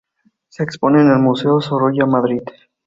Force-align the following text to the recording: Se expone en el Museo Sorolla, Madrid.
Se 0.49 0.63
expone 0.63 1.01
en 1.01 1.11
el 1.11 1.19
Museo 1.19 1.61
Sorolla, 1.61 2.07
Madrid. 2.07 2.41